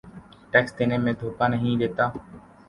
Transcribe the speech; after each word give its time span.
tax 0.51 0.71
دینے 0.77 0.97
میں 1.03 1.13
دھوکہ 1.19 1.45
نہیں 1.51 1.75
دیتا 1.81 2.05